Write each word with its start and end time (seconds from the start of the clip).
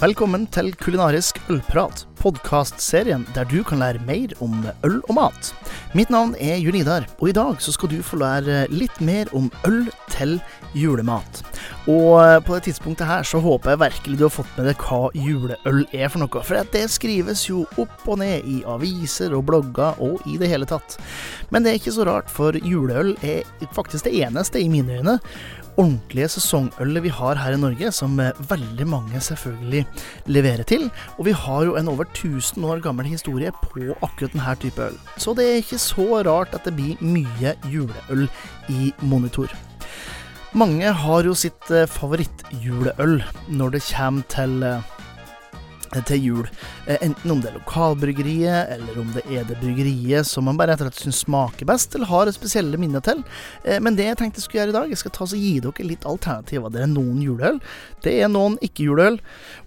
Velkommen 0.00 0.44
til 0.52 0.74
Kulinarisk 0.76 1.40
ølprat, 1.48 2.06
podkastserien 2.20 3.24
der 3.32 3.48
du 3.48 3.62
kan 3.64 3.80
lære 3.80 4.04
mer 4.04 4.36
om 4.44 4.60
øl 4.84 5.00
og 5.08 5.14
mat. 5.16 5.52
Mitt 5.96 6.12
navn 6.12 6.36
er 6.36 6.60
Junidar, 6.60 7.08
og 7.16 7.32
i 7.32 7.36
dag 7.36 7.56
skal 7.64 7.88
du 7.88 8.02
få 8.04 8.20
lære 8.20 8.66
litt 8.68 9.00
mer 9.00 9.32
om 9.32 9.48
øl 9.64 9.88
til 10.12 10.36
julemat. 10.76 11.49
Og 11.90 12.44
på 12.46 12.54
det 12.54 12.68
tidspunktet 12.68 13.08
her 13.08 13.24
så 13.26 13.40
håper 13.42 13.72
jeg 13.72 13.80
virkelig 13.80 14.18
du 14.18 14.24
har 14.26 14.34
fått 14.34 14.58
med 14.58 14.68
deg 14.68 14.82
hva 14.84 15.08
juleøl 15.16 15.80
er 15.96 16.10
for 16.12 16.22
noe. 16.22 16.42
For 16.46 16.70
det 16.74 16.84
skrives 16.92 17.46
jo 17.48 17.64
opp 17.80 18.04
og 18.06 18.20
ned 18.20 18.46
i 18.46 18.60
aviser 18.68 19.34
og 19.36 19.46
blogger 19.48 19.98
og 20.02 20.20
i 20.28 20.36
det 20.40 20.50
hele 20.52 20.68
tatt. 20.68 20.98
Men 21.50 21.64
det 21.64 21.72
er 21.72 21.80
ikke 21.80 21.96
så 21.96 22.06
rart, 22.06 22.30
for 22.30 22.54
juleøl 22.54 23.16
er 23.26 23.48
faktisk 23.74 24.06
det 24.06 24.14
eneste, 24.20 24.60
i 24.60 24.68
mine 24.70 25.00
øyne, 25.00 25.16
ordentlige 25.80 26.28
sesongølet 26.34 27.04
vi 27.06 27.12
har 27.14 27.38
her 27.40 27.56
i 27.56 27.60
Norge, 27.60 27.92
som 27.96 28.18
veldig 28.50 28.86
mange 28.90 29.22
selvfølgelig 29.24 29.86
leverer 30.28 30.66
til. 30.68 30.90
Og 31.16 31.30
vi 31.30 31.34
har 31.46 31.64
jo 31.64 31.78
en 31.80 31.88
over 31.88 32.04
1000 32.10 32.66
år 32.66 32.84
gammel 32.84 33.08
historie 33.08 33.54
på 33.62 33.96
akkurat 34.02 34.36
denne 34.36 34.54
type 34.60 34.90
øl. 34.90 35.00
Så 35.16 35.34
det 35.38 35.48
er 35.48 35.64
ikke 35.64 35.80
så 35.80 36.22
rart 36.26 36.54
at 36.54 36.68
det 36.68 36.76
blir 36.76 37.00
mye 37.00 37.56
juleøl 37.72 38.28
i 38.68 38.92
monitor. 39.00 39.69
Mange 40.50 40.90
har 40.90 41.22
jo 41.22 41.34
sitt 41.38 41.68
favorittjuleøl 41.94 43.20
når 43.54 43.76
det 43.76 43.84
kommer 43.86 44.26
til 44.32 44.64
til 46.06 46.22
jul. 46.22 46.48
Enten 47.02 47.32
om 47.32 47.40
det 47.42 47.48
er 47.50 47.56
lokalbryggeriet, 47.56 48.68
eller 48.76 48.98
om 49.00 49.08
det 49.14 49.24
er 49.26 49.46
det 49.48 49.56
bryggeriet 49.58 50.28
som 50.28 50.46
man 50.46 50.58
bare 50.58 50.76
og 50.76 50.84
slett 50.84 51.00
syns 51.02 51.22
smaker 51.24 51.66
best, 51.66 51.96
eller 51.98 52.06
har 52.06 52.30
spesielle 52.34 52.78
minner 52.78 53.02
til. 53.02 53.24
Men 53.82 53.98
det 53.98 54.06
jeg 54.06 54.20
tenkte 54.20 54.38
jeg 54.38 54.46
skulle 54.46 54.60
gjøre 54.62 54.74
i 54.74 54.76
dag, 54.76 54.92
jeg 54.92 55.00
skal 55.02 55.14
ta 55.16 55.26
og 55.26 55.34
gi 55.34 55.56
dere 55.64 55.88
litt 55.88 56.06
alternativer. 56.06 56.70
Det 56.70 56.84
er 56.84 56.92
noen 56.92 57.18
juleøl, 57.24 57.58
det 58.06 58.14
er 58.22 58.30
noen 58.30 58.54
ikke-juleøl, 58.62 59.18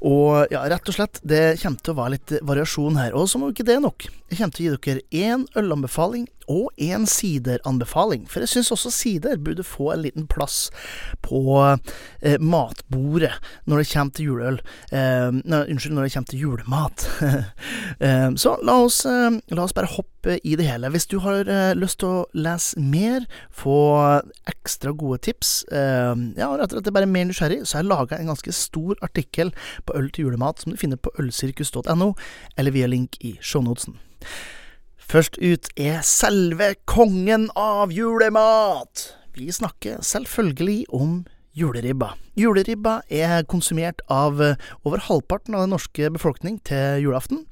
og 0.07 0.53
ja, 0.53 0.63
rett 0.72 0.88
og 0.88 0.95
slett, 0.95 1.19
det 1.27 1.44
kommer 1.63 1.83
til 1.83 1.95
å 1.95 2.00
være 2.00 2.16
litt 2.16 2.35
variasjon 2.53 3.02
her. 3.03 3.19
Og 3.19 3.27
som 3.31 3.44
om 3.44 3.52
ikke 3.52 3.67
det 3.67 3.81
nok, 3.83 4.07
jeg 4.31 4.39
kommer 4.39 4.55
til 4.55 4.63
å 4.63 4.79
gi 4.79 4.95
dere 4.95 5.07
én 5.11 5.44
ølanbefaling 5.59 6.29
og 6.52 6.72
en 6.77 7.05
sideranbefaling. 7.09 8.25
For 8.30 8.44
jeg 8.44 8.52
syns 8.52 8.72
også 8.75 8.91
sider 8.94 9.41
burde 9.41 9.66
få 9.66 9.91
en 9.94 10.03
liten 10.05 10.27
plass 10.27 10.69
på 11.23 11.41
eh, 12.22 12.39
matbordet 12.39 13.33
når 13.66 13.81
det 13.81 13.89
kommer 13.91 14.17
til 14.17 14.31
juleøl. 14.31 14.59
Eh, 14.91 15.30
nei, 15.39 15.61
unnskyld, 15.72 15.95
når 15.95 16.08
det 16.08 16.13
kommer 16.16 16.31
til 16.31 16.44
julemat. 16.45 17.05
eh, 18.05 18.30
så 18.39 18.55
la 18.63 18.80
oss, 18.85 19.03
la 19.05 19.63
oss, 19.66 19.75
bare 19.75 19.91
hoppe 19.95 20.38
i 20.44 20.55
det 20.59 20.67
hele. 20.67 20.91
Hvis 20.94 21.08
du 21.11 21.17
har 21.23 21.47
lyst 21.75 22.00
til 22.03 22.09
å 22.09 22.25
lese 22.35 22.80
mer, 22.80 23.28
få 23.52 23.78
ekstra 24.50 24.94
gode 24.95 25.19
tips, 25.28 25.66
ja, 25.72 26.47
rett 26.47 26.72
og 26.72 26.78
slett 26.78 26.94
bare 26.95 27.09
mer 27.09 27.28
nysgjerrig, 27.28 27.63
så 27.67 27.78
har 27.78 27.83
jeg 27.83 27.91
laga 27.91 28.19
en 28.19 28.31
ganske 28.31 28.55
stor 28.55 28.95
artikkel 29.03 29.52
på 29.88 29.97
øl 30.00 30.09
til 30.13 30.30
julemat 30.30 30.63
som 30.63 30.72
du 30.72 30.80
finner 30.80 31.00
på 31.00 31.11
ølsirkus.no, 31.19 32.13
eller 32.57 32.75
via 32.75 32.88
link 32.88 33.19
i 33.19 33.35
shownotesen. 33.44 34.00
Først 35.09 35.37
ut 35.41 35.67
er 35.77 36.01
selve 36.07 36.73
kongen 36.89 37.49
av 37.59 37.91
julemat! 37.93 39.09
Vi 39.33 39.49
snakker 39.51 40.01
selvfølgelig 40.05 40.85
om 40.93 41.23
juleribba. 41.57 42.13
Juleribba 42.39 42.99
er 43.13 43.43
konsumert 43.49 44.01
av 44.09 44.41
over 44.41 45.03
halvparten 45.05 45.57
av 45.57 45.65
den 45.65 45.73
norske 45.75 46.09
befolkning 46.13 46.59
til 46.65 47.03
julaften, 47.03 47.43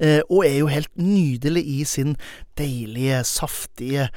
og 0.00 0.44
er 0.46 0.58
jo 0.60 0.68
helt 0.70 0.92
nydelig 0.94 1.64
i 1.66 1.80
sin 1.88 2.16
deilige, 2.58 3.24
saftige 3.26 4.08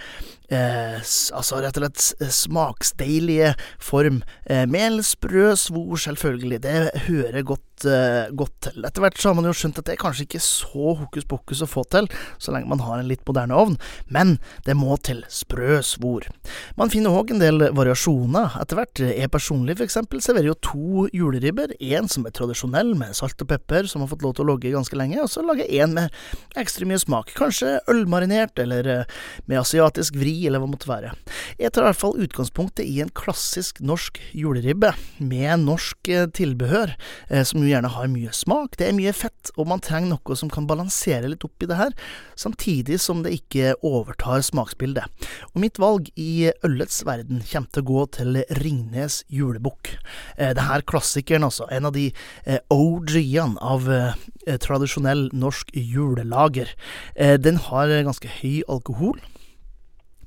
Eh, 0.52 0.98
altså 1.32 1.62
rett 1.64 1.78
og 1.80 1.86
slett 1.86 2.32
smaksdeilige 2.36 3.54
form. 3.80 4.20
Eh, 4.44 4.66
mel, 4.68 5.00
sprø, 5.08 5.54
svor, 5.56 5.96
selvfølgelig. 5.96 6.60
Det 6.66 7.06
hører 7.08 7.46
godt, 7.48 7.86
eh, 7.88 8.28
godt 8.36 8.58
til. 8.68 8.84
Etter 8.84 9.00
hvert 9.06 9.18
så 9.18 9.30
har 9.30 9.36
man 9.36 9.48
jo 9.48 9.54
skjønt 9.56 9.80
at 9.80 9.86
det 9.88 9.94
er 9.96 10.02
kanskje 10.02 10.26
ikke 10.28 10.44
så 10.44 10.98
hokus 11.00 11.24
pokus 11.24 11.62
å 11.64 11.70
få 11.72 11.86
til, 11.88 12.10
så 12.38 12.52
lenge 12.52 12.68
man 12.68 12.84
har 12.84 13.00
en 13.00 13.08
litt 13.08 13.24
moderne 13.26 13.56
ovn, 13.56 13.78
men 14.10 14.40
det 14.66 14.76
må 14.76 14.98
til 15.02 15.24
sprø 15.30 15.80
svor. 15.80 16.28
Man 16.76 16.90
finner 16.90 17.16
òg 17.16 17.32
en 17.32 17.40
del 17.40 17.72
variasjoner 17.72 18.60
etter 18.60 18.76
hvert. 18.76 19.00
Jeg 19.00 19.32
personlig 19.32 19.80
eksempel 19.80 20.20
serverer 20.20 20.52
jo 20.52 20.60
to 20.60 21.08
juleribber. 21.14 21.72
En 21.80 22.10
som 22.10 22.26
er 22.26 22.36
tradisjonell 22.36 22.94
med 22.94 23.16
salt 23.16 23.40
og 23.40 23.48
pepper, 23.48 23.88
som 23.88 24.02
har 24.02 24.12
fått 24.12 24.22
lov 24.22 24.36
til 24.36 24.44
å 24.44 24.52
logge 24.52 24.76
ganske 24.76 25.00
lenge, 25.00 25.22
og 25.24 25.32
så 25.32 25.46
lager 25.48 25.71
en 25.80 25.96
med 25.96 26.20
ekstra 26.60 26.88
mye 26.88 27.00
smak. 27.00 27.32
Kanskje 27.38 27.78
ølmarinert, 27.92 28.60
eller 28.60 29.06
med 29.48 29.60
asiatisk 29.62 30.18
vri 30.20 30.36
eller 30.48 30.60
hva 30.60 30.68
det 30.68 30.76
måtte 30.76 30.92
være. 30.92 31.14
Jeg 31.62 31.72
tar 31.72 31.86
i 31.86 31.90
hvert 31.90 32.02
fall 32.02 32.20
utgangspunktet 32.26 32.88
i 32.88 33.00
en 33.04 33.12
klassisk 33.16 33.80
norsk 33.84 34.20
juleribbe, 34.36 34.92
med 35.20 35.64
norsk 35.66 36.12
eh, 36.12 36.28
tilbehør, 36.36 36.96
eh, 37.30 37.44
som 37.48 37.62
jo 37.62 37.72
gjerne 37.72 37.92
har 37.94 38.12
mye 38.12 38.34
smak, 38.36 38.76
det 38.80 38.90
er 38.90 38.98
mye 38.98 39.14
fett, 39.16 39.54
og 39.56 39.70
man 39.72 39.84
trenger 39.84 40.16
noe 40.16 40.38
som 40.38 40.52
kan 40.52 40.68
balansere 40.70 41.30
litt 41.32 41.46
opp 41.48 41.64
i 41.64 41.70
det 41.70 41.80
her, 41.80 41.96
samtidig 42.40 43.00
som 43.02 43.24
det 43.26 43.36
ikke 43.38 43.76
overtar 43.88 44.44
smaksbildet. 44.46 45.08
Og 45.54 45.62
mitt 45.64 45.80
valg 45.82 46.10
i 46.20 46.50
ølets 46.66 47.02
verden 47.08 47.44
kommer 47.46 47.72
til 47.72 47.84
å 47.84 47.90
gå 47.92 48.06
til 48.18 48.42
Ringnes 48.62 49.22
julebukk. 49.32 49.94
Eh, 50.38 50.54
det 50.58 50.66
her 50.68 50.86
klassikeren, 50.88 51.46
altså. 51.48 51.68
En 51.72 51.88
av 51.90 51.96
de 51.96 52.10
eh, 52.46 52.60
OG-ene 52.74 53.62
av 53.62 53.88
eh, 53.92 54.58
tradisjonell 54.62 55.28
norsk 55.38 55.61
julelager. 55.74 56.74
Eh, 57.16 57.38
den 57.42 57.60
har 57.70 57.92
ganske 58.08 58.32
høy 58.42 58.64
alkohol 58.68 59.20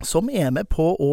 som 0.04 0.28
er 0.32 0.50
med 0.54 0.68
på 0.72 0.86
å 1.00 1.10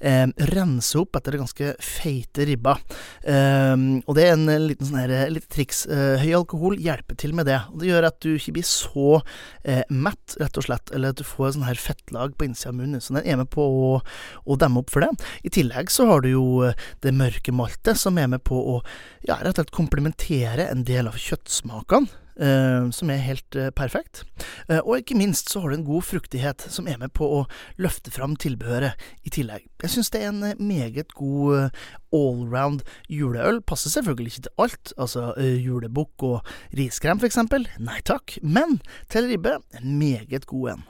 eh, 0.00 0.26
rense 0.52 0.98
opp 1.00 1.18
etter 1.18 1.38
ganske 1.40 1.72
feite 1.84 2.46
ribba. 2.48 2.76
Eh, 3.22 3.74
og 4.04 4.16
det 4.16 4.26
er 4.26 4.34
en 4.34 4.66
liten 4.66 4.88
sånn 4.88 5.00
her, 5.00 5.14
litt 5.32 5.48
triks. 5.52 5.84
Eh, 5.90 6.22
høy 6.22 6.32
alkohol 6.40 6.78
hjelper 6.80 7.18
til 7.20 7.34
med 7.36 7.48
det. 7.50 7.60
Og 7.72 7.82
det 7.82 7.90
gjør 7.90 8.08
at 8.10 8.20
du 8.24 8.32
ikke 8.34 8.56
blir 8.58 8.66
så 8.66 9.20
eh, 9.62 9.82
mett, 9.90 10.36
rett 10.40 10.60
og 10.60 10.66
slett, 10.66 10.94
eller 10.94 11.14
at 11.14 11.20
du 11.20 11.26
får 11.26 11.56
sånn 11.56 11.68
her 11.68 11.80
fettlag 11.80 12.36
på 12.36 12.48
innsida 12.48 12.72
av 12.72 12.78
munnen. 12.80 13.04
Så 13.04 13.16
den 13.16 13.26
er 13.26 13.40
med 13.42 13.50
på 13.52 13.64
å, 13.64 13.92
å, 14.00 14.60
demme 14.60 14.82
opp 14.82 14.92
for 14.94 15.04
det. 15.04 15.12
I 15.46 15.52
tillegg 15.54 15.92
så 15.92 16.08
har 16.10 16.24
du 16.24 16.32
jo 16.32 16.46
eh, 16.68 16.88
det 17.04 17.14
mørke 17.16 17.54
maltet, 17.56 18.00
som 18.00 18.18
er 18.20 18.30
med 18.30 18.44
på 18.46 18.56
å 18.56 18.80
ja, 19.26 19.36
rett 19.40 19.54
og 19.54 19.60
slett 19.60 19.76
komplementere 19.76 20.70
en 20.70 20.86
del 20.88 21.10
av 21.10 21.18
kjøttsmakene. 21.20 22.20
Uh, 22.40 22.88
som 22.88 23.10
er 23.12 23.20
helt 23.20 23.56
uh, 23.58 23.68
perfekt. 23.76 24.22
Uh, 24.64 24.78
og 24.80 25.02
ikke 25.02 25.18
minst 25.18 25.50
så 25.52 25.60
har 25.60 25.68
du 25.68 25.76
en 25.76 25.84
god 25.84 26.06
fruktighet 26.08 26.64
som 26.72 26.88
er 26.88 26.96
med 26.96 27.12
på 27.12 27.26
å 27.28 27.40
løfte 27.76 28.12
fram 28.14 28.32
tilbehøret 28.40 28.96
i 29.28 29.32
tillegg. 29.34 29.66
Jeg 29.84 29.92
syns 29.92 30.08
det 30.14 30.22
er 30.24 30.30
en 30.30 30.56
meget 30.56 31.12
god 31.18 31.76
allround 32.16 32.80
juleøl. 33.12 33.60
Passer 33.60 33.92
selvfølgelig 33.92 34.32
ikke 34.32 34.46
til 34.48 34.64
alt, 34.64 34.94
altså 34.96 35.26
julebukk 35.38 36.24
og 36.30 36.54
riskrem 36.80 37.20
eksempel. 37.28 37.68
Nei 37.76 38.00
takk. 38.08 38.38
Men 38.40 38.78
til 39.12 39.28
ribbe, 39.28 39.58
en 39.76 39.98
meget 40.00 40.48
god 40.48 40.78
en. 40.78 40.86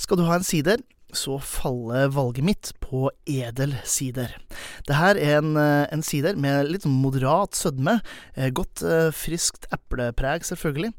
Skal 0.00 0.18
du 0.18 0.26
ha 0.26 0.40
en 0.40 0.46
sider, 0.46 0.82
så 1.16 1.38
faller 1.42 2.10
valget 2.14 2.44
mitt 2.46 2.70
på 2.82 3.08
edel 3.28 3.74
sider. 3.88 4.34
Det 4.88 4.96
her 4.98 5.18
er 5.18 5.38
en, 5.38 5.56
eh, 5.56 5.86
en 5.92 6.02
sider 6.02 6.36
med 6.36 6.70
litt 6.70 6.84
sånn 6.86 6.98
moderat 7.02 7.56
sødme, 7.58 8.00
eh, 8.36 8.50
godt 8.50 8.82
eh, 8.82 9.10
friskt 9.14 9.66
eplepreg, 9.74 10.44
selvfølgelig, 10.46 10.92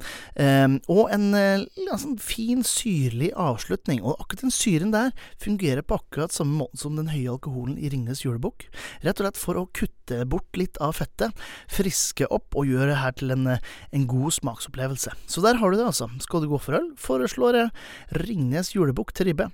og 0.92 1.10
en 1.12 1.34
ja, 1.34 1.96
sånn 2.00 2.18
fin 2.20 2.64
syrlig 2.64 3.32
avslutning. 3.40 4.02
Og 4.04 4.20
akkurat 4.20 4.46
den 4.46 4.54
syren 4.54 4.92
der 4.94 5.12
fungerer 5.42 5.84
på 5.86 6.00
akkurat 6.00 6.34
samme 6.34 6.64
måte 6.64 6.80
som 6.82 6.96
den 6.98 7.12
høye 7.12 7.32
alkoholen 7.32 7.78
i 7.78 7.90
Ringnes 7.92 8.24
julebukk. 8.24 8.68
Rett 9.04 9.20
og 9.20 9.28
slett 9.28 9.42
for 9.42 9.60
å 9.60 9.68
kutte 9.76 10.26
bort 10.30 10.58
litt 10.60 10.80
av 10.84 10.98
fettet, 11.00 11.36
friske 11.72 12.28
opp 12.32 12.56
og 12.58 12.68
gjøre 12.68 12.92
det 12.92 13.00
her 13.02 13.16
til 13.20 13.36
en, 13.36 13.48
en 13.58 14.08
god 14.10 14.36
smaksopplevelse. 14.40 15.16
Så 15.28 15.44
der 15.46 15.60
har 15.62 15.72
du 15.72 15.80
det, 15.80 15.88
altså. 15.88 16.10
Skal 16.24 16.44
du 16.44 16.50
gå 16.52 16.60
for 16.62 16.80
øl, 16.80 16.92
foreslår 17.00 17.60
jeg 17.60 18.24
Ringnes 18.26 18.74
julebukk 18.76 19.14
til 19.16 19.32
ribbe 19.32 19.52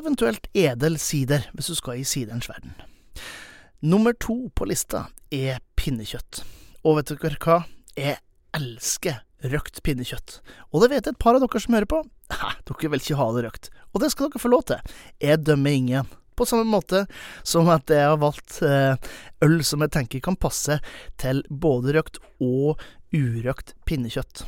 eventuelt 0.00 0.48
edel 0.56 0.98
sider, 1.00 1.46
hvis 1.54 1.70
du 1.70 1.76
skal 1.78 2.00
i 2.00 2.06
siderens 2.08 2.48
verden. 2.50 2.74
Nummer 3.80 4.12
to 4.12 4.50
på 4.56 4.66
lista 4.68 5.06
er 5.32 5.60
pinnekjøtt. 5.80 6.42
Og 6.84 6.98
vet 6.98 7.12
dere 7.14 7.38
hva? 7.40 7.62
Jeg 7.96 8.18
elsker 8.56 9.20
røkt 9.52 9.80
pinnekjøtt. 9.86 10.40
Og 10.72 10.82
det 10.82 10.90
vet 10.92 11.08
et 11.08 11.20
par 11.20 11.36
av 11.36 11.44
dere 11.44 11.62
som 11.62 11.76
hører 11.76 11.88
på. 11.88 12.02
Hæ, 12.32 12.54
dere 12.68 12.92
vil 12.92 13.02
ikke 13.02 13.18
ha 13.20 13.28
det 13.36 13.44
røkt. 13.46 13.70
Og 13.94 14.02
det 14.02 14.12
skal 14.12 14.28
dere 14.28 14.42
få 14.42 14.52
lov 14.52 14.66
til. 14.70 14.96
Jeg 15.22 15.42
dømmer 15.46 15.76
ingen. 15.76 16.10
På 16.36 16.46
samme 16.48 16.64
måte 16.68 17.04
som 17.44 17.68
at 17.72 17.90
jeg 17.92 18.06
har 18.06 18.20
valgt 18.20 18.62
eh, 18.64 18.96
øl 19.44 19.58
som 19.66 19.84
jeg 19.84 19.92
tenker 19.96 20.24
kan 20.24 20.38
passe 20.40 20.78
til 21.20 21.42
både 21.48 21.96
røkt 21.98 22.20
og 22.40 22.80
urøkt 23.12 23.74
pinnekjøtt. 23.88 24.46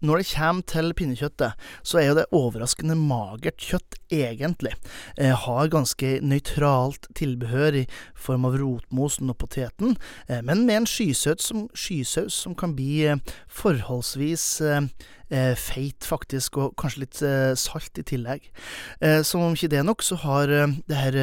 Når 0.00 0.20
det 0.20 0.28
kommer 0.30 0.62
til 0.62 0.92
pinnekjøttet, 0.94 1.68
så 1.82 1.98
er 1.98 2.06
jo 2.08 2.18
det 2.20 2.28
overraskende 2.36 2.94
magert 2.98 3.58
kjøtt, 3.58 3.98
egentlig. 4.14 4.72
Eh, 5.18 5.34
har 5.34 5.68
ganske 5.72 6.14
nøytralt 6.24 7.10
tilbehør 7.18 7.82
i 7.82 7.84
form 8.16 8.46
av 8.48 8.56
rotmosen 8.60 9.28
og 9.28 9.36
poteten, 9.42 9.96
eh, 10.28 10.40
men 10.40 10.64
med 10.66 10.82
en 10.82 10.88
skysaus 10.88 11.50
som, 11.50 11.66
skysaus 11.74 12.38
som 12.46 12.54
kan 12.56 12.76
bli 12.78 13.02
eh, 13.10 13.20
forholdsvis 13.50 14.46
eh, 14.62 14.88
eh, 15.34 15.54
feit, 15.58 16.06
faktisk, 16.06 16.56
og 16.62 16.76
kanskje 16.80 17.04
litt 17.04 17.22
eh, 17.26 17.52
salt 17.58 17.98
i 17.98 18.06
tillegg. 18.06 18.48
Som 19.26 19.42
om 19.44 19.54
ikke 19.56 19.68
det 19.72 19.82
er 19.82 19.86
nok, 19.86 20.02
så 20.02 20.16
har 20.22 20.48
det 20.48 20.96
her 20.96 21.16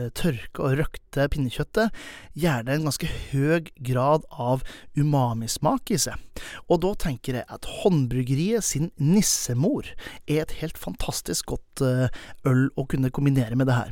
eh, 0.00 0.10
tørka 0.16 0.64
og 0.66 0.78
røkte 0.80 1.26
pinnekjøttet 1.32 1.94
gjerne 2.38 2.74
en 2.74 2.88
ganske 2.88 3.08
høy 3.30 3.68
grad 3.86 4.26
av 4.30 4.64
umamismak 4.98 5.92
i 5.94 5.98
seg. 6.00 6.16
Og 6.72 6.80
da 6.84 6.94
tenker 6.98 7.36
jeg 7.40 7.48
at 7.52 7.68
Håndbryggeriet 7.80 8.64
sin 8.64 8.88
nissemor 8.96 9.88
er 10.30 10.44
et 10.44 10.54
helt 10.60 10.78
fantastisk 10.80 11.52
godt 11.52 11.82
øl 11.82 12.62
å 12.78 12.84
kunne 12.88 13.10
kombinere 13.12 13.56
med 13.58 13.68
det 13.68 13.76
her. 13.76 13.90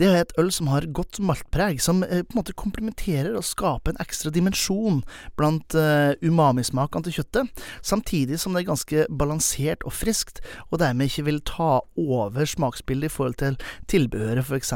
Det 0.00 0.08
er 0.08 0.18
et 0.22 0.34
øl 0.40 0.50
som 0.54 0.70
har 0.72 0.88
godt 0.96 1.20
maltpreg, 1.22 1.78
som 1.82 2.02
på 2.02 2.18
en 2.18 2.38
måte 2.38 2.56
komplementerer 2.58 3.36
og 3.36 3.46
skaper 3.46 3.94
en 3.94 4.02
ekstra 4.02 4.32
dimensjon 4.34 5.02
blant 5.38 5.76
umamismakene 6.24 7.06
til 7.06 7.18
kjøttet, 7.20 7.64
samtidig 7.84 8.40
som 8.42 8.54
det 8.54 8.64
er 8.64 8.70
ganske 8.72 9.06
balansert 9.10 9.84
og 9.86 9.94
friskt, 9.94 10.40
og 10.70 10.80
dermed 10.82 11.10
ikke 11.10 11.26
vil 11.28 11.40
ta 11.46 11.78
over 12.00 12.48
smaksbildet 12.48 13.10
i 13.10 13.14
forhold 13.14 13.38
til 13.40 13.58
tilbehøret, 13.90 14.44
f.eks. 14.44 14.74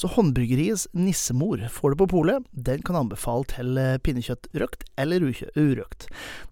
Så 0.00 0.08
Håndbryggeriets 0.08 0.86
nissemor 0.96 1.60
får 1.68 1.92
du 1.92 1.96
på 2.00 2.06
polet. 2.08 2.44
Den 2.56 2.80
kan 2.86 2.96
anbefale 2.96 3.44
til 3.50 3.76
eh, 3.76 3.98
pinnekjøtt 4.00 4.48
røkt 4.56 4.86
eller 4.96 5.26
urøkt. 5.28 6.06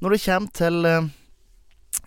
Når 0.05 0.13
det 0.13 0.19
kommer 0.27 0.53
til 0.59 0.89
eh, 0.91 1.07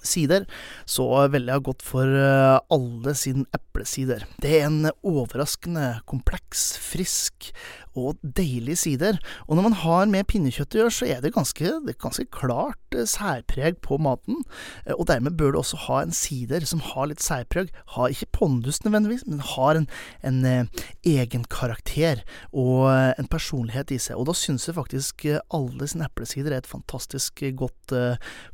sider, 0.05 0.45
så 0.85 1.07
velger 1.33 1.55
jeg 1.55 1.65
godt 1.65 1.85
for 1.85 2.13
eh, 2.13 2.59
alle 2.77 3.15
sin 3.17 3.47
eplesider. 3.57 4.27
Det 4.43 4.53
er 4.59 4.67
en 4.67 4.91
overraskende 5.01 5.87
kompleks, 6.05 6.75
frisk 6.77 7.49
og 7.97 8.19
deilige 8.23 8.79
sider. 8.79 9.19
Og 9.47 9.57
når 9.57 9.67
man 9.67 9.77
har 9.83 10.09
med 10.11 10.27
pinnekjøtt 10.31 10.75
å 10.75 10.81
gjøre, 10.81 10.93
så 10.95 11.07
er 11.09 11.23
det 11.23 11.33
ganske, 11.35 11.73
det 11.85 11.95
er 11.95 11.99
ganske 12.01 12.25
klart 12.33 12.95
eh, 12.95 13.07
særpreg 13.09 13.79
på 13.85 13.99
maten. 14.01 14.41
Eh, 14.85 14.95
og 14.95 15.07
dermed 15.09 15.37
bør 15.39 15.53
du 15.53 15.61
også 15.61 15.79
ha 15.87 16.01
en 16.05 16.15
sider 16.15 16.65
som 16.67 16.83
har 16.91 17.09
litt 17.11 17.23
særpreg. 17.23 17.71
Har 17.95 18.13
ikke 18.13 18.31
pondus 18.39 18.81
nødvendigvis, 18.85 19.25
men 19.27 19.43
har 19.53 19.81
en, 19.81 19.89
en 20.27 20.41
eh, 20.47 20.85
egen 21.07 21.45
karakter 21.51 22.23
og 22.51 22.89
en 22.91 23.29
personlighet 23.31 23.93
i 23.95 23.99
seg. 24.01 24.19
Og 24.19 24.29
da 24.29 24.35
syns 24.37 24.67
jeg 24.67 24.77
faktisk 24.77 25.25
alle 25.53 25.87
sine 25.89 26.07
eplesider 26.07 26.53
er 26.53 26.61
et 26.61 26.69
fantastisk 26.69 27.43
godt 27.57 27.93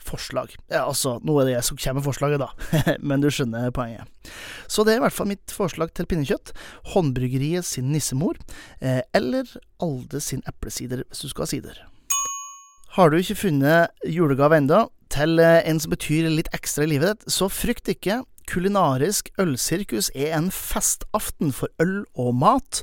forslag. 0.04 0.54
Ja, 0.72 0.86
altså, 0.88 1.18
nå 1.26 1.38
er 1.40 1.48
det 1.48 1.58
jeg 1.58 1.68
som 1.68 1.80
kommer 1.80 2.02
med 2.02 2.08
forslaget, 2.08 2.44
da, 2.44 2.96
men 3.08 3.24
du 3.24 3.30
skjønner 3.34 3.74
poenget. 3.76 4.08
Så 4.68 4.84
det 4.84 4.94
er 4.94 5.02
i 5.02 5.06
hvert 5.06 5.16
fall 5.16 5.30
mitt 5.30 5.54
forslag 5.54 5.94
til 5.96 6.08
pinnekjøtt. 6.10 6.52
Håndbryggeriet 6.94 7.66
sin 7.66 7.92
nissemor. 7.94 8.40
Eh, 8.80 9.02
eller 9.16 9.27
Alde 9.84 10.22
sin 10.24 10.44
eplesider, 10.50 11.04
hvis 11.08 11.26
du 11.26 11.32
skal 11.32 11.46
ha 11.46 11.52
sider. 11.52 11.84
Har 12.98 13.12
du 13.12 13.20
ikke 13.20 13.38
funnet 13.38 14.08
julegave 14.10 14.58
enda 14.58 14.88
til 15.14 15.40
eh, 15.44 15.62
en 15.70 15.80
som 15.82 15.94
betyr 15.94 16.30
litt 16.32 16.50
ekstra 16.56 16.86
i 16.86 16.92
livet 16.96 17.14
ditt, 17.14 17.32
så 17.34 17.50
frykt 17.52 17.92
ikke. 17.92 18.24
Kulinarisk 18.48 19.28
ølsirkus 19.44 20.08
er 20.16 20.32
en 20.38 20.48
festaften 20.56 21.52
for 21.56 21.68
øl 21.84 22.06
og 22.16 22.32
mat, 22.40 22.80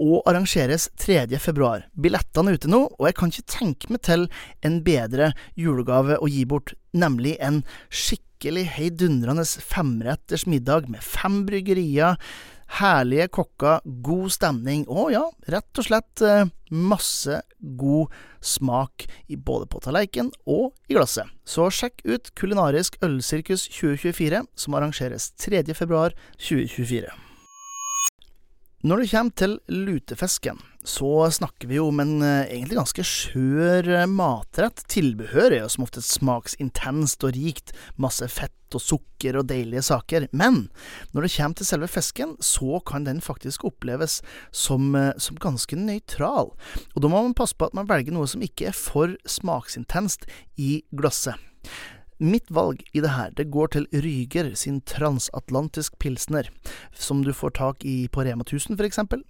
og 0.00 0.22
arrangeres 0.28 0.88
3. 1.00 1.26
februar. 1.42 1.84
Billettene 1.92 2.54
er 2.54 2.56
ute 2.56 2.70
nå, 2.72 2.86
og 2.96 3.08
jeg 3.08 3.18
kan 3.18 3.32
ikke 3.32 3.52
tenke 3.58 3.92
meg 3.92 4.02
til 4.08 4.24
en 4.64 4.80
bedre 4.86 5.32
julegave 5.58 6.16
å 6.16 6.30
gi 6.32 6.46
bort, 6.48 6.72
nemlig 6.96 7.36
en 7.44 7.60
skikkelig 7.92 8.64
heidundrende 8.78 9.44
femretters 9.44 10.46
middag 10.48 10.88
med 10.90 11.04
fem 11.04 11.42
bryggerier, 11.48 12.16
herlige 12.78 13.28
kokker, 13.36 13.82
god 14.04 14.32
stemning 14.32 14.84
og 14.88 15.12
ja, 15.14 15.24
rett 15.52 15.80
og 15.80 15.86
slett 15.86 16.22
eh, 16.24 16.46
masse 16.72 17.42
god 17.60 18.12
smak 18.42 19.06
både 19.44 19.68
på 19.70 19.82
tallerken 19.84 20.30
og 20.48 20.72
i 20.88 20.96
glasset. 20.96 21.28
Så 21.44 21.68
sjekk 21.74 22.00
ut 22.08 22.32
Kulinarisk 22.38 22.96
ølsirkus 23.04 23.66
2024, 23.68 24.44
som 24.56 24.78
arrangeres 24.78 25.32
3. 25.42 25.64
februar 25.76 26.16
2024. 26.38 27.12
Når 28.82 28.98
det 28.98 29.10
kommer 29.12 29.34
til 29.38 29.52
lutefisken, 29.70 30.56
så 30.82 31.28
snakker 31.30 31.68
vi 31.70 31.76
jo 31.76 31.84
om 31.92 32.00
en 32.02 32.16
eh, 32.26 32.48
egentlig 32.56 32.80
ganske 32.80 33.04
skjør 33.06 33.90
eh, 34.00 34.08
matrett. 34.10 34.82
Tilbehør 34.90 35.52
er 35.52 35.60
jo 35.60 35.68
som 35.70 35.84
oftest 35.86 36.16
smaksintenst 36.16 37.22
og 37.22 37.36
rikt, 37.36 37.70
masse 37.94 38.26
fett 38.26 38.56
og 38.78 38.84
sukker 38.84 39.38
og 39.40 39.48
deilige 39.50 39.84
saker. 39.86 40.28
Men 40.32 40.66
når 41.12 41.26
det 41.26 41.32
kommer 41.36 41.58
til 41.58 41.68
selve 41.68 41.88
fisken, 41.90 42.36
så 42.40 42.80
kan 42.88 43.06
den 43.08 43.22
faktisk 43.24 43.64
oppleves 43.68 44.20
som, 44.50 44.94
eh, 44.94 45.12
som 45.18 45.36
ganske 45.36 45.76
nøytral. 45.76 46.52
Og 46.94 47.02
da 47.02 47.08
må 47.08 47.22
man 47.22 47.34
passe 47.38 47.56
på 47.56 47.68
at 47.68 47.74
man 47.74 47.88
velger 47.90 48.14
noe 48.14 48.28
som 48.30 48.42
ikke 48.44 48.70
er 48.70 48.76
for 48.76 49.16
smaksintenst 49.28 50.28
i 50.56 50.82
glasset. 50.94 51.38
Mitt 52.22 52.52
valg 52.54 52.84
i 52.94 53.00
det 53.02 53.10
her, 53.16 53.32
det 53.34 53.48
går 53.50 53.72
til 53.74 53.86
Ryger 53.90 54.52
sin 54.54 54.76
transatlantisk 54.86 55.96
pilsner, 55.98 56.46
som 56.94 57.24
du 57.26 57.32
får 57.34 57.56
tak 57.58 57.82
i 57.82 58.06
på 58.14 58.22
Rema 58.22 58.44
1000 58.46 58.76
for 58.78 58.86
eksempel. 58.86 59.24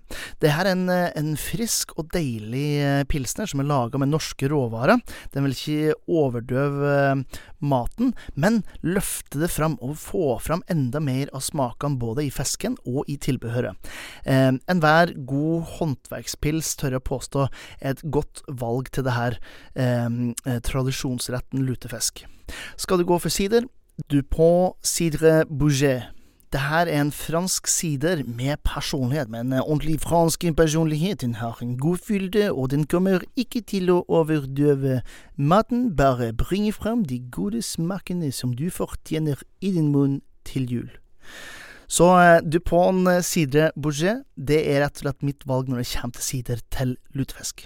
Det 0.44 0.50
her 0.52 0.68
er 0.68 0.76
en, 0.76 0.90
en 0.92 1.30
frisk 1.40 1.94
og 1.96 2.10
deilig 2.12 2.66
eh, 2.84 3.04
pilsner 3.08 3.48
som 3.48 3.62
er 3.62 3.68
laga 3.70 3.96
med 3.96 4.12
norske 4.12 4.50
råvarer. 4.52 5.00
Den 5.32 5.46
vil 5.46 5.56
ikke 5.56 5.94
overdøve 6.04 6.90
eh, 6.98 7.40
maten, 7.64 8.12
men 8.36 8.60
løfte 8.84 9.40
det 9.40 9.48
fram 9.54 9.78
og 9.80 9.96
få 10.02 10.36
fram 10.44 10.60
enda 10.68 11.00
mer 11.00 11.32
av 11.32 11.46
smakene 11.48 11.96
både 11.96 12.26
i 12.26 12.34
fisken 12.34 12.76
og 12.84 13.08
i 13.08 13.16
tilbehøret. 13.16 13.88
Eh, 14.28 14.50
Enhver 14.68 15.14
god 15.16 15.64
håndverkspils, 15.78 16.74
tør 16.76 16.98
jeg 16.98 17.06
påstå, 17.08 17.48
er 17.80 17.96
et 17.96 18.04
godt 18.12 18.44
valg 18.52 18.92
til 18.92 19.08
det 19.08 19.16
her 19.16 19.40
eh, 19.72 20.60
tradisjonsretten 20.68 21.64
lutefisk. 21.64 22.26
Skal 22.76 22.98
du 22.98 23.06
gå 23.08 23.18
for 23.18 23.32
sider? 23.32 23.68
Dupont 24.10 24.74
Cidre 24.82 25.44
Bouget. 25.46 26.02
Det 26.52 26.60
her 26.60 26.86
er 26.86 27.00
en 27.00 27.12
fransk 27.12 27.66
sider 27.66 28.22
med 28.26 28.56
personlighet, 28.64 29.28
med 29.28 29.40
en 29.40 29.52
ordentlig 29.52 30.00
fransk 30.00 30.44
personlighet. 30.56 31.20
Den 31.20 31.34
har 31.34 31.58
en 31.62 31.78
god 31.78 31.96
fylde, 31.96 32.52
og 32.52 32.70
den 32.70 32.84
kommer 32.86 33.24
ikke 33.36 33.60
til 33.60 33.88
å 33.90 34.02
overdøve 34.08 35.00
maten, 35.36 35.96
bare 35.96 36.32
bringe 36.36 36.72
frem 36.72 37.06
de 37.08 37.22
gode 37.32 37.62
smakene 37.62 38.32
som 38.32 38.52
du 38.52 38.68
fortjener 38.70 39.40
i 39.60 39.72
din 39.72 39.88
munn 39.94 40.20
til 40.44 40.68
jul. 40.68 40.90
Så 41.88 42.10
eh, 42.20 42.40
Dupont 42.44 43.08
Cidre 43.24 43.70
Bouget, 43.76 44.24
det 44.36 44.60
er 44.68 44.84
rett 44.84 45.00
og 45.00 45.06
slett 45.06 45.24
mitt 45.24 45.48
valg 45.48 45.72
når 45.72 45.80
det 45.80 45.88
kommer 45.94 46.18
til 46.18 46.28
sider 46.28 46.60
til 46.72 46.96
lutefisk. 47.16 47.64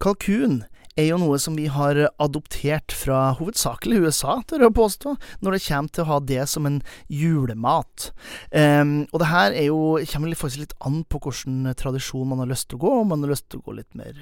Kalkun 0.00 0.62
er 1.00 1.08
jo 1.08 1.18
noe 1.20 1.38
som 1.40 1.56
vi 1.58 1.66
har 1.72 1.98
adoptert 2.20 2.92
fra 2.94 3.30
hovedsakelig 3.38 4.00
USA, 4.04 4.38
tør 4.46 4.66
jeg 4.66 4.76
påstå, 4.76 5.14
når 5.42 5.56
det 5.56 5.62
kommer 5.66 5.94
til 5.94 6.04
å 6.04 6.10
ha 6.10 6.18
det 6.30 6.44
som 6.50 6.68
en 6.68 6.78
julemat. 7.08 8.10
Um, 8.52 8.94
og 9.10 9.22
det 9.22 9.30
her 9.30 9.56
er 9.56 9.68
jo, 9.70 9.80
kommer 10.10 10.36
faktisk 10.38 10.64
litt 10.64 10.76
an 10.86 11.02
på 11.10 11.20
hvilken 11.24 11.70
tradisjon 11.78 12.28
man 12.30 12.42
har 12.42 12.50
lyst 12.50 12.70
til 12.70 12.80
å 12.80 12.84
gå. 12.84 12.92
Om 13.00 13.12
man 13.14 13.24
har 13.24 13.32
lyst 13.32 13.48
til 13.50 13.62
å 13.62 13.66
gå 13.68 13.76
litt 13.78 13.98
mer 13.98 14.16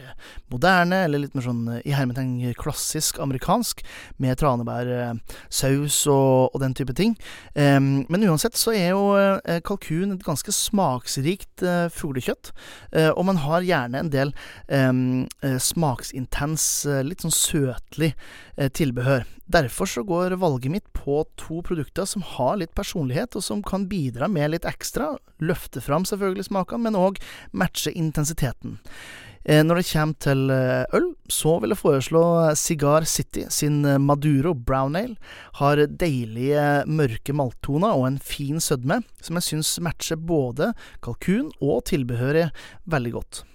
moderne, 0.52 1.02
eller 1.06 1.25
litt 1.25 1.37
mer 1.37 1.47
sånn 1.47 1.64
i 1.82 1.94
hermetegn 1.97 2.54
klassisk 2.58 3.20
amerikansk, 3.23 3.85
med 4.23 4.38
tranebærsaus 4.40 6.00
og, 6.12 6.54
og 6.54 6.62
den 6.62 6.76
type 6.78 6.94
ting. 6.99 7.16
Um, 7.54 8.06
men 8.08 8.26
uansett 8.28 8.58
så 8.58 8.75
er 8.76 8.92
jo 8.92 9.12
uh, 9.16 9.58
kalkun 9.66 10.14
et 10.14 10.26
ganske 10.26 10.54
smaksrikt 10.54 11.64
uh, 11.66 11.87
fuglekjøtt, 11.92 12.52
uh, 12.94 13.11
og 13.11 13.25
man 13.28 13.42
har 13.44 13.66
gjerne 13.66 14.04
en 14.04 14.12
del 14.12 14.35
um, 14.70 15.26
smaksintens 15.42 16.38
Eh, 16.38 16.67
litt 17.06 17.25
sånn 17.25 17.34
søtlig 17.34 18.12
eh, 18.56 18.70
tilbehør. 18.75 19.26
Derfor 19.48 19.88
så 19.88 20.04
går 20.06 20.37
valget 20.40 20.72
mitt 20.72 20.90
på 20.96 21.22
to 21.40 21.62
produkter 21.64 22.08
som 22.08 22.25
har 22.37 22.58
litt 22.60 22.75
personlighet, 22.76 23.38
og 23.38 23.44
som 23.44 23.62
kan 23.64 23.88
bidra 23.88 24.28
med 24.28 24.52
litt 24.52 24.68
ekstra. 24.68 25.14
Løfte 25.40 25.82
fram 25.84 26.06
selvfølgelig 26.08 26.48
smakene, 26.50 26.88
men 26.88 27.00
òg 27.00 27.22
matche 27.56 27.94
intensiteten. 27.96 28.78
Eh, 29.48 29.62
når 29.64 29.80
det 29.80 29.88
kommer 29.88 30.20
til 30.20 30.52
øl, 30.52 31.10
så 31.32 31.56
vil 31.62 31.72
jeg 31.72 31.80
foreslå 31.80 32.25
Cigar 32.60 33.08
City 33.08 33.46
sin 33.48 33.80
Maduro 34.04 34.52
Brown 34.52 34.98
Ale. 34.98 35.16
Har 35.62 35.80
deilige 35.88 36.84
mørke 36.87 37.32
malttoner 37.32 37.96
og 37.96 38.10
en 38.10 38.18
fin 38.20 38.60
sødme, 38.60 39.00
som 39.25 39.40
jeg 39.40 39.50
syns 39.52 39.76
matcher 39.80 40.20
både 40.20 40.75
kalkun 41.04 41.54
og 41.60 41.87
tilbehøret 41.88 42.52
veldig 42.84 43.14
godt. 43.20 43.46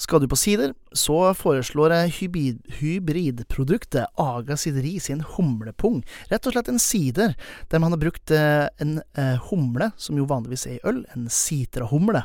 Skal 0.00 0.22
du 0.22 0.28
på 0.30 0.38
sider, 0.38 0.74
så 0.94 1.32
foreslår 1.36 1.94
hybrid, 2.16 2.60
hybridproduktet 2.80 4.10
Aga 4.20 4.56
Sideri 4.58 4.96
sin 5.02 5.22
humlepung. 5.34 6.02
Rett 6.30 6.46
og 6.46 6.54
slett 6.54 6.70
en 6.72 6.82
sider 6.82 7.34
der 7.70 7.82
man 7.82 7.94
har 7.94 8.02
brukt 8.02 8.32
eh, 8.34 8.66
en 8.82 8.98
eh, 9.18 9.38
humle, 9.50 9.90
som 10.00 10.18
jo 10.18 10.28
vanligvis 10.30 10.66
er 10.70 10.78
i 10.78 10.82
øl, 10.90 11.02
en 11.14 11.28
sitrahumle, 11.32 12.24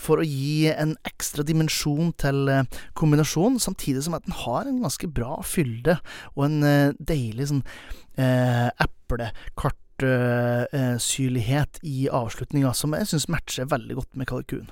for 0.00 0.20
å 0.20 0.26
gi 0.26 0.70
en 0.72 0.96
ekstra 1.08 1.44
dimensjon 1.46 2.14
til 2.20 2.50
eh, 2.52 2.80
kombinasjonen, 2.98 3.60
samtidig 3.62 4.04
som 4.06 4.16
at 4.18 4.26
den 4.28 4.36
har 4.44 4.66
en 4.66 4.82
ganske 4.84 5.10
bra 5.12 5.40
fylde 5.46 6.00
og 6.36 6.46
en 6.46 6.96
deilig 6.96 7.50
sånn 7.50 7.64
eh, 8.20 8.68
eplekart 8.80 10.04
eh, 10.04 10.96
i 11.82 12.08
avslutninga, 12.08 12.74
som 12.74 12.94
jeg 12.96 13.10
syns 13.10 13.28
matcher 13.32 13.70
veldig 13.70 14.00
godt 14.00 14.16
med 14.16 14.30
kalkun. 14.30 14.68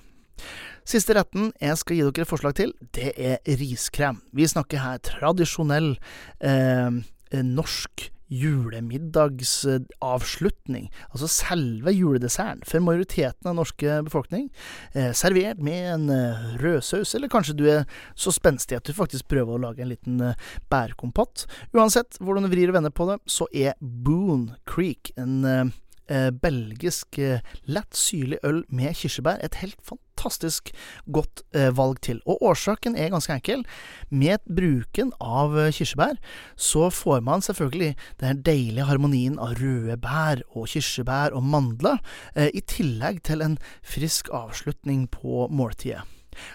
Siste 0.88 1.12
retten 1.18 1.50
jeg 1.60 1.76
skal 1.76 1.98
gi 1.98 2.04
dere 2.06 2.24
et 2.24 2.30
forslag 2.30 2.54
til, 2.56 2.70
det 2.96 3.10
er 3.20 3.42
riskrem. 3.60 4.22
Vi 4.32 4.46
snakker 4.48 4.80
her 4.80 5.02
tradisjonell 5.04 5.98
eh, 6.40 6.96
norsk 7.44 8.08
julemiddagsavslutning, 8.28 10.90
altså 11.12 11.28
selve 11.32 11.92
juledesserten 11.96 12.60
for 12.68 12.80
majoriteten 12.84 13.48
av 13.48 13.54
norske 13.56 14.02
befolkning, 14.04 14.52
eh, 14.92 15.16
servert 15.16 15.56
med 15.64 15.94
en 15.94 16.10
eh, 16.12 16.36
rødsaus, 16.60 17.14
eller 17.16 17.32
kanskje 17.32 17.56
du 17.56 17.64
er 17.72 17.88
så 18.16 18.30
spenstig 18.32 18.76
at 18.76 18.86
du 18.88 18.92
faktisk 18.96 19.28
prøver 19.32 19.52
å 19.56 19.64
lage 19.68 19.82
en 19.84 19.92
liten 19.92 20.20
eh, 20.24 20.36
bærkompott. 20.72 21.46
Uansett 21.76 22.12
hvordan 22.20 22.44
du 22.44 22.50
vrir 22.52 22.68
og 22.72 22.76
vender 22.80 22.92
på 22.92 23.04
det, 23.12 23.18
så 23.28 23.44
er 23.52 23.72
Boone 23.80 24.56
Creek 24.68 25.12
en 25.20 25.44
eh, 25.44 25.68
eh, 26.08 26.30
belgisk 26.30 27.18
eh, 27.18 27.40
lett 27.64 27.96
syrlig 27.96 28.38
øl 28.44 28.64
med 28.68 28.96
kirsebær. 28.98 29.40
Et 29.44 29.54
helt 29.62 29.78
fantastisk 29.86 30.72
godt 31.12 31.42
eh, 31.54 31.70
valg 31.76 32.00
til. 32.02 32.20
Og 32.26 32.42
årsaken 32.42 32.96
er 32.96 33.12
ganske 33.14 33.32
enkel. 33.32 33.64
Med 34.10 34.44
bruken 34.48 35.12
av 35.20 35.58
eh, 35.58 35.72
kirsebær 35.72 36.18
så 36.56 36.90
får 36.90 37.20
man 37.20 37.44
selvfølgelig 37.44 37.94
den 38.20 38.42
deilige 38.42 38.88
harmonien 38.88 39.38
av 39.38 39.56
røde 39.62 39.98
bær 40.02 40.44
og 40.50 40.68
kirsebær 40.68 41.36
og 41.36 41.44
mandler, 41.44 41.98
eh, 42.34 42.50
i 42.54 42.60
tillegg 42.60 43.22
til 43.22 43.42
en 43.44 43.58
frisk 43.82 44.32
avslutning 44.34 45.08
på 45.12 45.48
måltidet. 45.50 46.04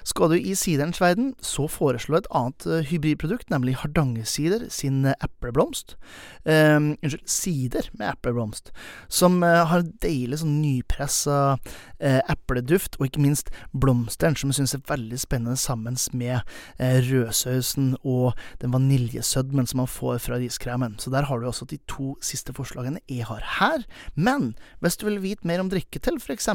Skal 0.08 0.34
du 0.34 0.38
i 0.38 0.56
siderens 0.58 1.02
verden, 1.02 1.34
så 1.44 1.68
foreslå 1.72 2.20
et 2.20 2.30
annet 2.36 2.68
uh, 2.70 2.80
hybridprodukt, 2.88 3.50
nemlig 3.54 3.78
Hardangersider 3.82 4.68
sin 4.74 5.04
uh, 5.06 5.16
epleblomst. 5.24 5.96
Eh, 6.44 6.76
unnskyld, 6.76 7.24
sider 7.30 7.88
med 7.96 8.10
epleblomst, 8.12 8.72
som 9.08 9.38
har 9.44 9.86
deilig 10.04 10.42
sånn 10.42 10.58
nypressa 10.60 11.56
epleduft, 12.00 12.98
og 13.00 13.08
ikke 13.08 13.22
minst 13.24 13.52
blomsteren, 13.72 14.36
som 14.36 14.52
jeg 14.52 14.58
syns 14.60 14.74
er 14.76 14.84
veldig 14.90 15.20
spennende 15.22 15.60
sammen 15.60 15.96
med 16.18 16.44
rødsausen 16.80 17.94
og 18.02 18.34
den 18.62 18.74
vaniljesødmen 18.76 19.70
som 19.70 19.84
man 19.84 19.92
får 19.92 20.20
fra 20.26 20.40
riskremen. 20.42 20.98
Så 21.00 21.14
der 21.14 21.30
har 21.30 21.40
du 21.40 21.48
også 21.48 21.68
de 21.70 21.80
to 21.90 22.14
siste 22.24 22.56
forslagene 22.56 23.02
jeg 23.08 23.28
har 23.30 23.44
her. 23.60 23.86
Men 24.16 24.52
hvis 24.84 25.00
du 25.00 25.08
vil 25.08 25.22
vite 25.24 25.48
mer 25.48 25.64
om 25.64 25.72
drikke 25.72 26.02
til 26.04 26.20
f.eks. 26.20 26.50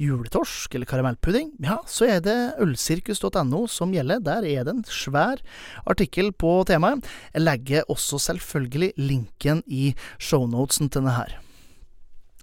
juletorsk 0.00 0.74
eller 0.74 0.88
karamellpudding, 0.88 1.54
ja, 1.64 1.78
så 1.88 2.08
er 2.08 2.22
det 2.24 2.36
ølsirkus.no 2.62 3.66
som 3.70 3.94
gjelder. 3.94 4.22
Der 4.24 4.48
er 4.48 4.66
det 4.66 4.76
en 4.76 4.84
svær 4.88 5.42
artikkel 5.86 6.32
på 6.32 6.60
temaet. 6.68 7.06
Jeg 7.34 7.46
legger 7.46 7.88
også 7.92 8.20
selvfølgelig 8.30 8.92
linken 8.96 9.64
i 9.66 9.94
shownotesen 10.18 10.88
til 10.88 11.02
denne 11.02 11.16
her. 11.18 11.38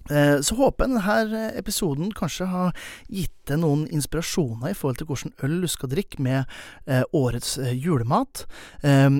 Eh, 0.09 0.39
så 0.41 0.57
håper 0.57 0.87
jeg 0.87 0.95
denne 0.95 1.43
episoden 1.59 2.13
kanskje 2.17 2.47
har 2.49 2.73
gitt 3.07 3.35
deg 3.49 3.61
noen 3.61 3.85
inspirasjoner 3.93 4.71
i 4.71 4.77
forhold 4.77 4.99
til 4.99 5.09
hvordan 5.09 5.33
øl 5.45 5.55
du 5.63 5.69
skal 5.69 5.89
drikke 5.89 6.21
med 6.21 6.49
eh, 6.89 7.03
årets 7.17 7.55
eh, 7.61 7.73
julemat, 7.73 8.45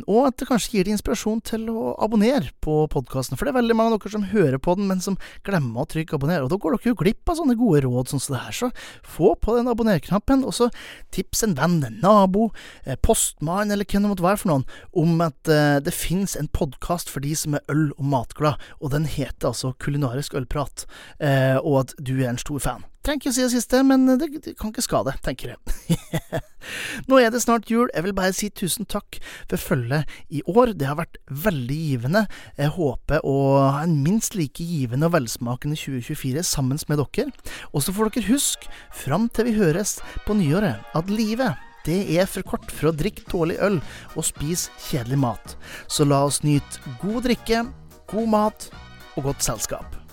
og 0.10 0.20
at 0.28 0.38
det 0.40 0.48
kanskje 0.50 0.72
gir 0.74 0.86
deg 0.86 0.96
inspirasjon 0.96 1.42
til 1.46 1.66
å 1.72 1.94
abonnere 2.02 2.52
på 2.64 2.76
podkasten. 2.92 3.38
For 3.38 3.46
det 3.46 3.54
er 3.54 3.60
veldig 3.60 3.78
mange 3.78 3.96
av 3.96 4.02
dere 4.02 4.14
som 4.14 4.28
hører 4.32 4.62
på 4.62 4.76
den, 4.78 4.88
men 4.90 5.02
som 5.04 5.18
glemmer 5.46 5.84
å 5.84 5.90
trykke 5.90 6.18
abonner, 6.18 6.46
og 6.46 6.52
da 6.54 6.60
går 6.62 6.78
dere 6.78 6.92
jo 6.94 7.00
glipp 7.00 7.32
av 7.32 7.40
sånne 7.40 7.58
gode 7.60 7.82
råd 7.86 8.12
sånn 8.12 8.24
som 8.24 8.36
det 8.36 8.44
her. 8.46 8.58
Så 8.60 8.70
få 9.18 9.34
på 9.42 9.58
den 9.58 9.70
abonner-knappen, 9.72 10.46
og 10.48 10.56
så 10.56 10.70
tips 11.16 11.44
en 11.46 11.58
venn, 11.58 11.80
en 11.86 12.00
nabo, 12.04 12.50
postmann, 13.06 13.74
eller 13.74 13.88
hvem 13.90 14.06
det 14.06 14.14
måtte 14.14 14.26
være 14.26 14.42
for 14.44 14.54
noen, 14.54 14.68
om 15.04 15.26
at 15.26 15.54
det 15.86 15.96
finnes 15.96 16.38
en 16.40 16.50
podkast 16.56 17.12
for 17.12 17.26
de 17.26 17.34
som 17.38 17.58
er 17.58 17.66
øl- 17.74 17.96
og 17.98 18.06
matglad, 18.14 18.70
og 18.80 18.94
den 18.96 19.10
heter 19.10 19.52
altså 19.52 19.74
Kulinarisk 19.82 20.38
ølprat 20.38 20.79
eh, 21.20 21.58
og 21.58 21.84
at 21.84 21.94
du 21.98 22.18
er 22.20 22.32
en 22.32 22.42
stor 22.42 22.62
fan. 22.64 22.86
Trenger 23.00 23.22
ikke 23.22 23.32
å 23.32 23.36
si 23.38 23.44
det 23.46 23.52
siste, 23.54 23.80
men 23.88 24.04
det, 24.20 24.28
det 24.44 24.54
kan 24.60 24.74
ikke 24.74 24.84
skade, 24.84 25.14
tenker 25.24 25.54
jeg. 25.54 26.40
Nå 27.10 27.20
er 27.22 27.32
det 27.32 27.40
snart 27.42 27.72
jul, 27.72 27.88
jeg 27.96 28.06
vil 28.06 28.16
bare 28.18 28.36
si 28.36 28.50
tusen 28.52 28.88
takk 28.92 29.22
for 29.50 29.62
følget 29.62 30.10
i 30.36 30.44
år. 30.44 30.74
Det 30.76 30.90
har 30.90 31.00
vært 31.00 31.22
veldig 31.32 31.78
givende. 31.80 32.26
Jeg 32.60 32.76
håper 32.76 33.24
å 33.24 33.38
ha 33.64 33.86
en 33.86 33.96
minst 34.04 34.36
like 34.36 34.66
givende 34.68 35.08
og 35.08 35.16
velsmakende 35.16 35.80
2024 35.80 36.44
sammen 36.52 36.84
med 36.92 37.00
dere. 37.00 37.32
Og 37.72 37.86
så 37.86 37.96
får 37.96 38.12
dere 38.12 38.34
huske, 38.34 38.70
fram 38.92 39.32
til 39.32 39.48
vi 39.48 39.58
høres 39.62 39.98
på 40.28 40.36
nyåret, 40.38 40.84
at 40.94 41.12
livet 41.14 41.56
det 41.88 42.02
er 42.20 42.28
for 42.28 42.44
kort 42.46 42.68
for 42.76 42.92
å 42.92 42.96
drikke 42.96 43.24
dårlig 43.32 43.56
øl 43.64 43.80
og 44.16 44.28
spise 44.28 44.74
kjedelig 44.90 45.22
mat. 45.24 45.56
Så 45.88 46.06
la 46.06 46.26
oss 46.28 46.44
nyte 46.44 46.84
god 47.02 47.24
drikke, 47.30 47.64
god 48.12 48.30
mat 48.36 48.70
og 49.16 49.32
godt 49.32 49.48
selskap. 49.48 50.09